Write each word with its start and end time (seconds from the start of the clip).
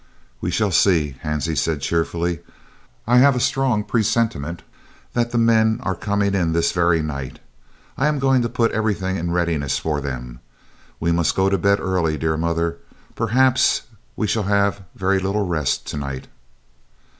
"We 0.41 0.49
shall 0.49 0.71
see," 0.71 1.17
Hansie 1.23 1.55
said 1.55 1.79
cheerfully. 1.81 2.39
"I 3.05 3.19
have 3.19 3.35
a 3.35 3.39
strong 3.39 3.83
presentiment 3.83 4.63
that 5.13 5.29
the 5.29 5.37
men 5.37 5.79
are 5.83 5.93
coming 5.93 6.33
in 6.33 6.53
this 6.53 6.71
very 6.71 7.03
night. 7.03 7.37
I 7.99 8.07
am 8.07 8.17
going 8.17 8.41
to 8.41 8.49
put 8.49 8.71
everything 8.71 9.17
in 9.17 9.29
readiness 9.29 9.77
for 9.77 10.01
them, 10.01 10.23
and 10.23 10.39
we 10.99 11.11
must 11.11 11.35
go 11.35 11.51
to 11.51 11.57
bed 11.59 11.79
early, 11.79 12.17
dear 12.17 12.35
mother. 12.35 12.77
Perhaps 13.13 13.83
we 14.15 14.25
shall 14.25 14.41
have 14.49 14.81
very 14.95 15.19
little 15.19 15.45
rest 15.45 15.85
to 15.89 15.97
night." 15.97 16.27